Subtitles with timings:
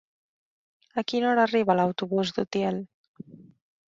[1.01, 2.81] A quina hora arriba l'autobús d'Utiel?